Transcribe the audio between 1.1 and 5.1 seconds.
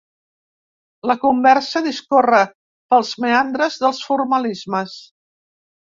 La conversa discorre pels meandres dels formalismes.